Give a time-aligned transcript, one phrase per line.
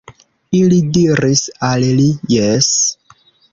[0.59, 2.73] Ili diris al li: Jes.